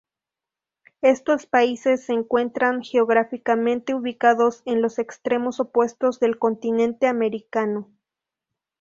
Estos 1.03 1.45
países 1.45 2.03
se 2.05 2.13
encuentran 2.13 2.81
geográficamente 2.81 3.93
ubicados 3.93 4.63
en 4.65 4.81
los 4.81 4.97
extremos 4.97 5.59
opuestos 5.59 6.19
del 6.19 6.39
continente 6.39 7.05
americano. 7.05 7.87